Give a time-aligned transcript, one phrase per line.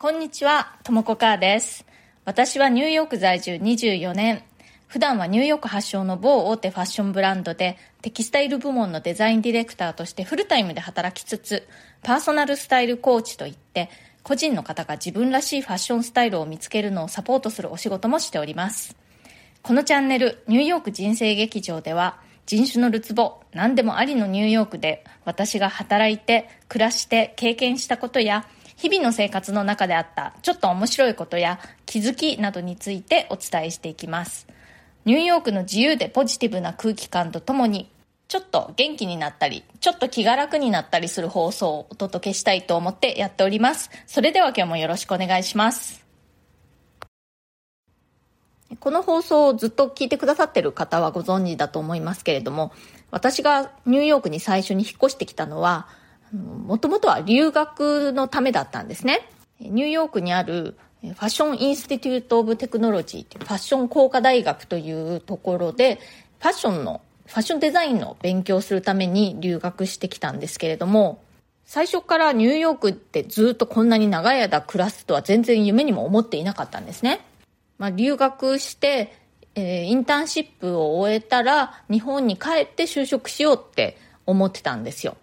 [0.00, 1.84] こんにちは、ともこかーです。
[2.24, 4.44] 私はニューヨーク在住24年。
[4.86, 11.66] 普段はニューヨーク発祥の某大手ファッションブランドでテキスタイル部門のデザインディレクターとしてフルタイムで働きつつ、
[12.04, 13.90] パーソナルスタイルコーチといって、
[14.22, 18.94] 個人の方が自分らしいファッションスタイルを見つけるのをサポートするお仕事もしております。
[19.62, 28.46] このチャンネル、ニューヨーク人生劇場では、人種のるつぼ、何でもありのニューヨークで私が働いて、暮らして経験したことや、
[28.78, 34.46] 日々の生活の中であったちょっと面白いことや気づきなどについてお伝えしていきます。
[35.04, 37.90] ニューヨークの自由でポジティブな空気感とともに
[38.28, 43.90] ちょっと元気になったり、ちょっと気が楽になったりする放送をお届けしたいと思ってやっております。
[44.06, 46.06] それでは今日もよろしくお願いします。
[48.78, 52.70] この放送をずっと聞いてくださってる方はご存知だと思いますけれども、
[53.10, 55.88] 私がニューヨークに最初に引っ越してきたのは、
[56.32, 59.28] もともとは留学のためだったんですね。
[59.60, 65.98] ニューヨークにあるファッションインスティテュート・オブ・テクノロジーというファッション工科大学というところで
[66.40, 71.22] ファッションのファッションデザインの勉強をするために留学してきたんですけれども
[71.64, 77.20] 最初からニューヨークってずっとこんなに長い間暮らすとは全然夢にも思っていなかったんですね。
[77.76, 79.12] まあ、留学して、
[79.54, 85.16] えー、インターンシップを終えたら日本に帰って就職しようって思ってたんですよ。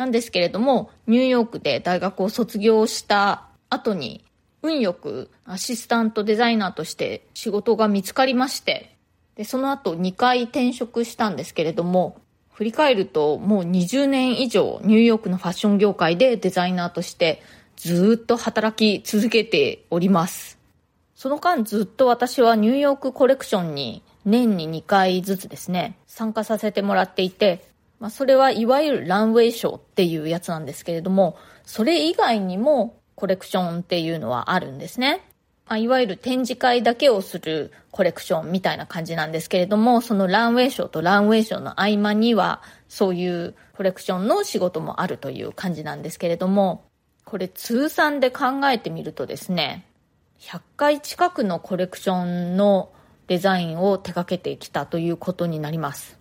[0.00, 4.24] なんですけれども、ニューヨークで大学を卒業した後に、
[4.62, 8.96] 運よくアシスタントデザイナーとして仕事が見つかりまして、
[9.34, 12.16] で、その後2回転職したんですけれども、
[12.50, 17.42] 振り返るともう20年以上ニューヨークのファッション業界でデザイナーとして
[17.76, 20.58] ずっと働き続けております。
[21.14, 27.68] その間ずっと私はニューヨークコレクションに年に2回ずつですね、参加させてもらっていて、
[28.00, 35.20] まあ、それはいわゆるランウェイショーっていうやつなんですけれども、それ以外にもコレクションっていうのはあるんですね。
[35.66, 46.84] まあ、いわゆる展示会だけをするコレクションみたいな感じなんですけれども、そのランウェイショーとランウェイショーの合間には、そういうコレクションの仕事もあるという感じなんですけれども、
[47.24, 49.84] これ通算で考えてみるとですね、
[50.40, 52.90] 100回近くのコレクションの
[53.26, 56.19] デザインを手掛けてきたということになります。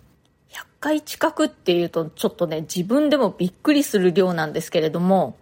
[0.50, 5.38] 100回近くっていうとちょっとね、自分でもびっくりする量なんですけれども、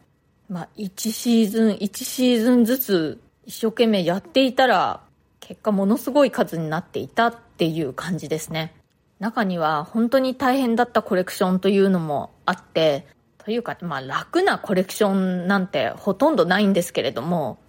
[0.50, 5.02] まあ、1シーズン、1シーズンずつ一生懸命やっていたら、
[5.40, 8.74] 結果ものすごい数になっていたっていう感じですね。
[9.20, 13.08] 中には本当に大変だったコレクションというのもあって、
[13.38, 17.60] というか、まあ楽なコレクションなんてほとんどないんですけれども、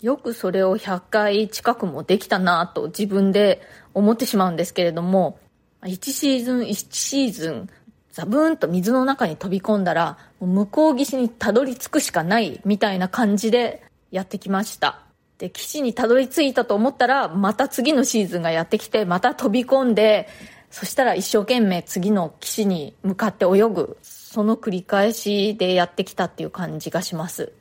[0.00, 3.62] よくそれを100回近くもできたなと自分で
[3.94, 5.38] 思ってしまうんですけれども、
[5.82, 7.68] 1シーズン1シーズン
[8.12, 15.02] ザブーンと水の中に飛び込んだら向こう岸にたどり着くしかないみたいな感じでやってきました。
[15.38, 20.28] で岸にたどり着いたと思ったらまた次のシーズンがやってきてまた飛び込んで
[20.70, 27.52] そしたら一生懸命次の岸に向かって泳ぐその繰り返しでやってきたっていう感じがします、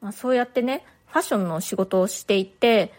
[0.00, 2.92] まあ、そうやってねファッションの仕事をしていて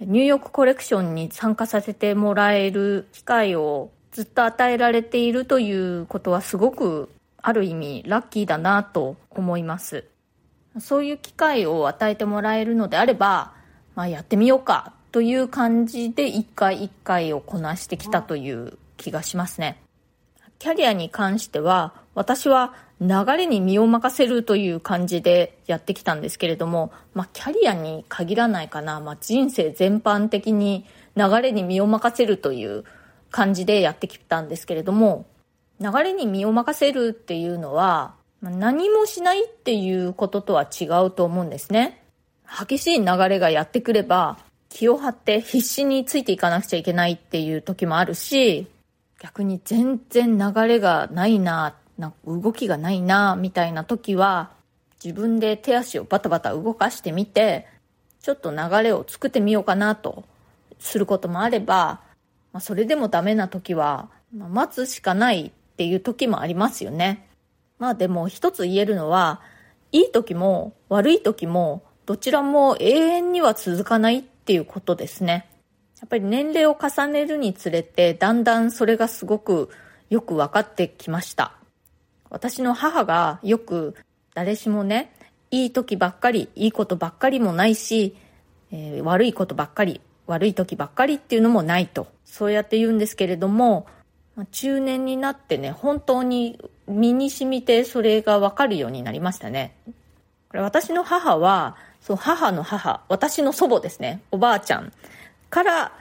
[0.00, 7.08] ニューヨークコレクションに参加させてもらえる機会をずっと与えられているということはすごく
[7.38, 10.04] ある意味ラッキーだなと思います。
[10.78, 13.52] そういう機会を与えてもらえるのであれば、
[13.94, 19.82] まあ、やってみようかという感じで一回一回をこなしてきたという気がしますね。
[20.58, 30.86] キャリアに関しては私は流れに身を任せるという感じでやってきたんですけれども、まあ、キャリアに限らないかな、まあ、人生全般的に
[31.16, 32.84] 流れに身を任せるという
[33.32, 35.26] 感じでやってきたんですけれども、
[35.80, 42.04] 流れに身を任せるっていうのは、何もしないっていうこととは違うと思うんですね。
[42.46, 44.38] 激しい流れがやってくれば、
[44.68, 48.68] 気を張って必死についていかなくちゃいけないっていう時もあるし、
[49.20, 54.50] 逆に全然流れがないな、な動きがないな、みたいな時は、
[55.02, 57.66] 自分で手足をバタバタ動かしてみて、
[58.20, 60.24] ちょっと流れを作ってみようかなと
[60.78, 62.00] することもあれば、
[62.52, 67.28] まあ、それでもダメな時は、まあ、待つしかないっていう時もありますよね。
[67.78, 69.40] まあでも一つ言えるのは、
[69.90, 75.48] いい時も悪い時もどちらも永遠には続かないっていうことですね。
[76.00, 79.70] やっぱり年齢を重ねるにつれてだんだんそれがすごく
[80.10, 81.54] よく分かってきました。
[82.28, 83.94] 私の母がよく
[84.34, 85.12] 誰しもね、
[85.50, 88.16] いい時ばっかり、いいことばっかりもないし、
[88.70, 90.00] えー、悪いことばっかり、
[90.32, 92.08] 悪い時ばっかりっていうのもないと。
[92.24, 93.86] そうやって言うんですけれども、
[94.50, 96.58] 中年になってね、本当に
[96.88, 99.76] 身に染みてそれがわかるようになりましたね。
[100.52, 104.92] これ私の母はそう母の母私の祖母ですねおばあちゃん
[105.48, 105.92] から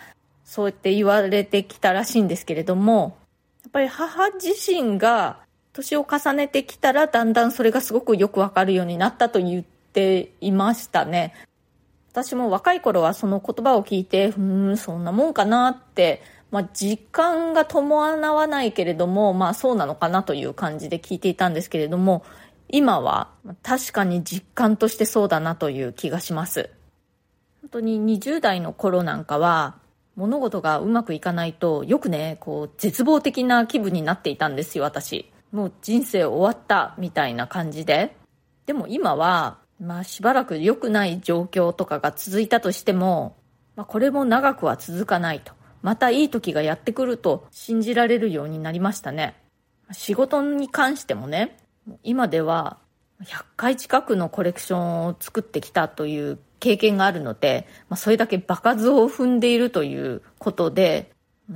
[0.43, 3.17] そうやって言われてきたらしいんですけれども
[3.63, 5.39] やっぱり母自身が
[5.71, 11.33] 年を重ねてきたらだんだんそれがすごくよくわかるようになったと言っていましたね
[12.11, 16.21] 私も若い頃はその言葉を聞いてうんそんなもんかなって
[16.51, 22.23] まあ、実感が伴わないけれども、まあそうなのかなという感じで聞いていたんですけれども、
[22.67, 23.29] 今は
[23.63, 26.69] 確かに実感としてそうだなという気がします。
[27.61, 29.77] 本当に20代の頃なんかは、
[30.17, 35.31] 物事がうまくいかないと、よくね、こう、絶望的な気分になっていたんですよ、私。
[35.53, 38.13] もう人生終わった、みたいな感じで。
[38.65, 43.35] でも今は、まあしばらく良くない状況とかが続いたとしても、
[43.75, 45.53] まあこれも長くは続かないと。
[45.81, 49.35] またいい時がやってくると信じられるようになりましたね。
[49.91, 51.57] 仕事に関してもね、
[52.03, 52.77] 今では
[53.23, 61.11] 100回近くのコレクションを作ってきたという経験があるので、まあ、それだけ場数を踏んでいるということで、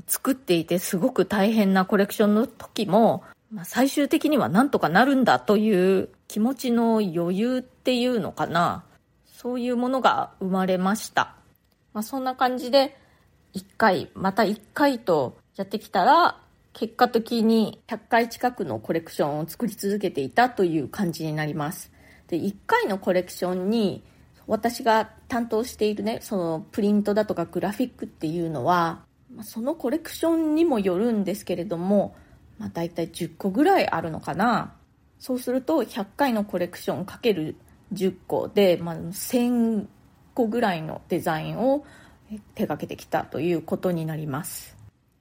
[0.07, 8.83] 作っていてすごく大変なコレクションの時も、まあ、最終的にはなんとかなるんだという気持ちの余裕っていうのかな。
[9.25, 11.35] そういうものが生まれました。
[11.93, 12.97] まあ、そんな感じで、
[13.53, 16.39] 1回、また1回とやってきたら、
[16.73, 21.91] 結果的に100回近くのコレクションを作り続けていたという感じになります。
[22.27, 24.03] で、1回のコレクションに
[24.47, 29.05] 私が担当しているね、そのプリントだとかグラフィックっていうのは、
[29.41, 32.15] そのコレクションにもよるんですけれども、
[32.57, 34.73] まあ、大体10個ぐらいあるのかな。
[35.19, 37.55] そうすると100回のコレクションかける
[37.93, 39.85] 10個で、まあ、1000
[40.33, 41.85] 個ぐらいのデザインを
[42.55, 44.75] 手がけてきたということになります。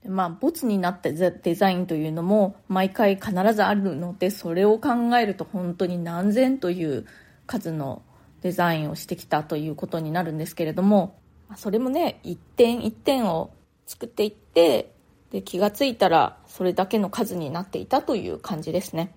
[0.06, 7.06] まあ、ボツになったデザインというのも毎回必ずあるので、それを考えると本当に何千という
[7.46, 8.02] 数の
[8.42, 11.18] デザインをしてきたということになるんですけれども、
[11.56, 13.52] それもね、一点一点を
[13.86, 14.92] 作っていって、
[15.30, 19.14] で気がついたらそれだけの数になっていたという感じですね。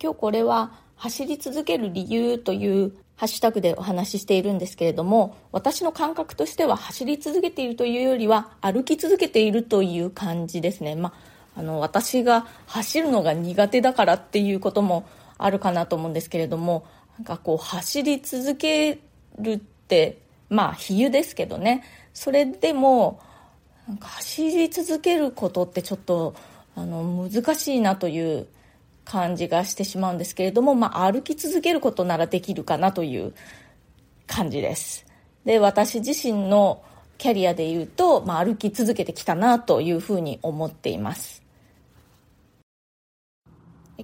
[0.00, 10.96] 今日これは走り続ける理由というハッシュタグでお話ししているんですけれども、私の感覚としては走り続けているというよりは歩き続けているという感じですね。
[10.96, 11.14] ま
[11.56, 15.06] あ、あの、私が走るのが苦手だからっていうことも
[15.38, 16.84] あるかなと思うんですけれども、
[17.18, 18.98] なんかこう走り続け
[19.38, 20.18] るって、
[20.50, 23.20] まあ比喩ですけどね、それでも、
[23.88, 26.34] なんか走り続けることってちょっと
[26.74, 28.46] あの難しいなという
[29.06, 33.32] 感じがしてしまうんですけれども、まあ、歩き続けることならできるかなという
[34.26, 35.06] 感じです。
[35.46, 36.82] で、私自身の
[37.16, 41.42] キャリアで言うと、まあ、歩き続けてきたなというふうに思っています。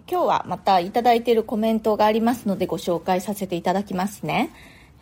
[0.09, 4.51] 今日はまたいただいているコメントがありますのでご紹介させていただきますね。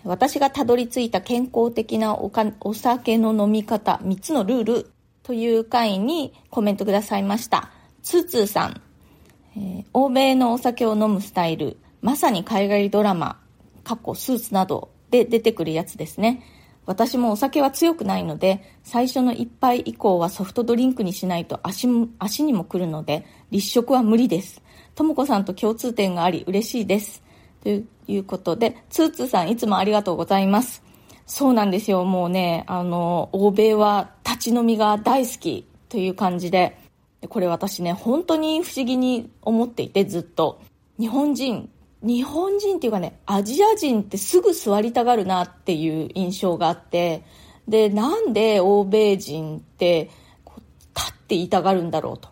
[0.03, 4.91] 私がたどり着いた健康的なおかお酒の飲み方3つのルール
[5.23, 7.71] という回にコメントくださいました。
[8.03, 8.81] ツーツーさん、
[9.61, 13.39] えー、欧米のお酒を飲むスタイル、まさに海外ドラマ、
[13.85, 16.43] 過去スーツなどで出てくるやつですね。
[16.87, 21.87] 私もお酒は強くないので、最初の一杯以降はソフトドリンクにしないと足
[22.19, 24.63] 足にも来るので、立食は無理です。
[24.95, 27.23] ともこさんと共通点があり嬉しいです。
[27.63, 30.83] ということで、ツーツーさんいつもありがとうございます。
[31.27, 32.05] そうなんですよ。
[32.05, 36.79] もうね、あの、欧米は立ち飲みが大好きという感じで
[37.21, 40.61] で、これ私ね、本当に不思議に思っていて、ずっと。
[40.99, 41.71] 日本人、
[42.03, 47.25] 日本人っていうかね、アジア人ってすぐ座りたがるなっていう印象があって、
[47.69, 50.11] で、なんで欧米人って
[50.97, 52.29] 立っていたがるんだろうと。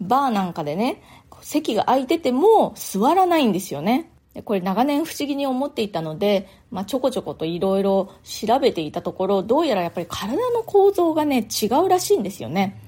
[0.00, 1.02] バーなんかでね、
[1.40, 4.10] 席が空いてても座らないんですよね。
[4.44, 12.83] これ長年不思議に思っていたので、まあ、ちょこちょこといろいろ調べていたところ、どうやらやっぱり体の構造がね、違うらしいんですよね。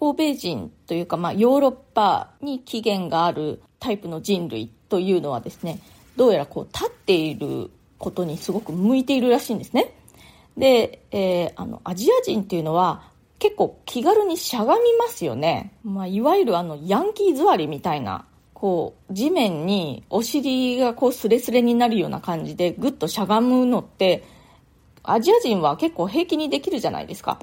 [0.00, 5.80] 欧米人というか、まあ、ヨーロッパに起源があるタイプの人類というのはですね、
[6.16, 9.94] どうやらこう立っていることにすごく向いているらしいんですね。
[10.56, 15.72] で、えー、あの、アジア人っていうのは結構気軽にしゃがみますよね。
[15.84, 18.24] まあ、いわゆるあの、ヤンキー座りみたいな、
[18.54, 24.24] こう、地面にお尻がこうスレスレになるような感じでぐっとしゃがむのって、
[25.04, 27.38] アジア人は結構平気にできるじゃないですか。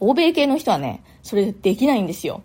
[0.00, 2.42] 欧米系の人はね、それできないんですよ。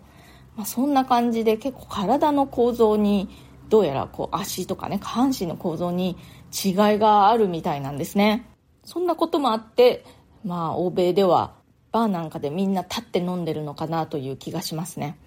[0.56, 3.28] まあ、そんな感じで結構体の構造に、
[3.68, 6.16] どうやらこう足とかね、下半身の構造に
[6.52, 8.46] 違いがあるみたいなんですね。
[8.84, 10.04] そんなこともあって、
[10.44, 11.54] まあ欧米では
[11.90, 15.18] バーなんかでみんな立って飲んでるのかなという気がしますね。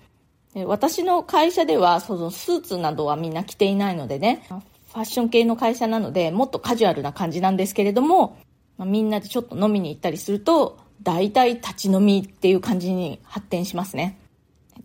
[0.65, 8.37] 私の会社ではそのスーツなどはみんな着ていないのでね、ファッション系の会社なので、もっとカジュアルな感じなんですけれども、
[8.77, 14.17] まあ、みんなでちょっと飲みに行ったりすると、大体立ち飲みっていう感じに発展しますね。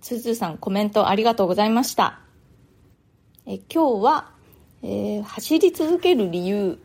[0.01, 2.21] つーつーさんコメントありがとうございました。
[3.47, 4.31] え今日は、
[4.83, 6.79] えー、走り続ける理由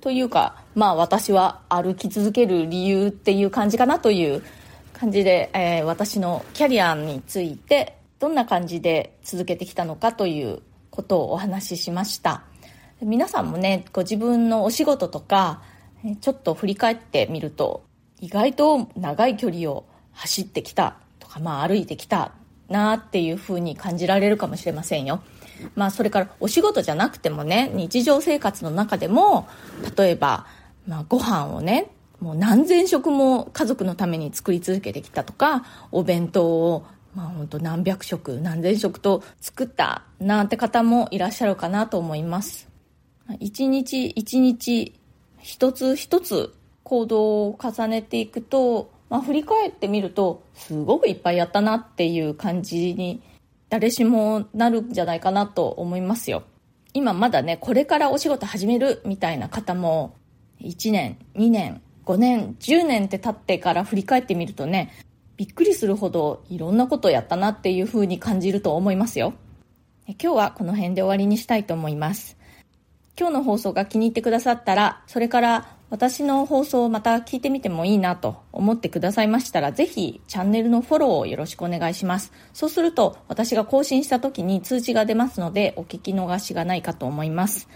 [0.00, 4.42] というか、まあ私は歩き続ける理由っていう感じかなという
[4.92, 12.44] 感じで、えー、私のキャリアについてどんな感じで続けてきたのかということをお話ししました。
[13.02, 15.62] 皆さんもね、ご自分のお仕事とか、
[16.20, 17.84] ちょっと振り返ってみると、
[18.20, 22.32] 意外と長い距離を走ってきたとか、まあ歩いてきた
[22.68, 25.22] なっていうふうに感じられるかもしれませんよ。
[25.74, 29.48] まあそれからお仕事じゃなくてもね、日常生活の中でも、
[29.96, 30.46] 例えば、
[30.86, 42.68] まあご飯をね、もう何千食も家族のために作り続けてきたとか、お弁当をまあ本当何百食、何千食と作ったなんて方もいらっしゃるかなと思います。
[43.40, 44.98] 一日一日
[45.40, 46.54] 一つ一つ
[46.86, 53.20] 行動を重ねていくと、まあ、振り返ってみるとすごくいっぱいやったなっていう感じに
[53.68, 56.44] 誰しもなるんじゃないかなと思いますよ。
[56.94, 60.14] 今まだねこれからお仕事始めるみたいな方も
[60.60, 64.92] 1年2年5年10年って経ってから振り返ってみるとね
[65.36, 69.34] びっくりするほどいろんなことをやったなっていう風に感じると思いますよ。
[70.06, 72.36] 今日はこの辺で終わりにしたいと思います。
[73.18, 82.30] 今日の放送が気に入ってくださったら、それから私の放送をまた聞いてみてもいいなと思ってくださいましたら、ぜひチャンネルのフォローをよろしくお願いします。
[82.52, 87.68] そうすると私が更新した時に通知が出ますので、お聞き逃しがないかと思います。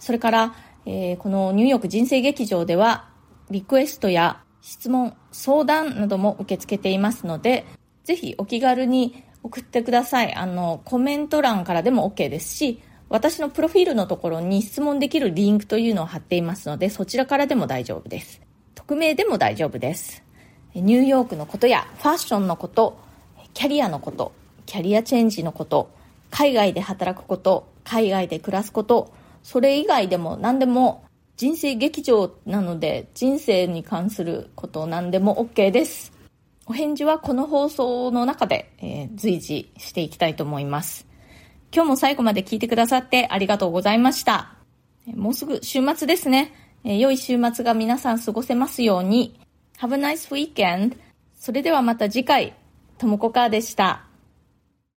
[0.00, 0.54] それから、
[0.86, 3.10] えー、このニューヨーク人生劇場では、
[3.48, 7.64] リクエストや質問、相談なども受け付けていますので、
[8.02, 10.34] ぜひお気軽に送ってください。
[10.34, 12.80] あの、コメント欄からでも OK ですし、
[13.10, 18.40] 私のプロフィールのところに質問できるリンクというのを貼っていますので、そちらからでも大丈夫です。
[18.76, 20.22] 匿名でも大丈夫です。
[20.74, 23.00] ニューヨークのことやファッションのこと、
[23.52, 24.32] キャリアのこと、
[24.64, 25.90] キャリアチェンジのこと、
[26.30, 29.12] 海外で働くこと、海外で暮らすこと、
[29.42, 31.04] それ以外でも何でも
[31.36, 36.12] 人生劇場なので人生に関すること何でも OK です。
[36.66, 41.09] お返事はこの放送の中で、えー、随時していきたいと思います。
[41.72, 44.54] 今日も最後まで聞いてくださってありがとうございました。
[45.06, 46.52] もうすぐ週末ですね。
[46.84, 49.38] え良い週末が皆さん過ごせますように。
[49.78, 50.96] Have a nice weekend.
[51.38, 52.54] それではまた次回、
[52.98, 54.09] ともこかーでした。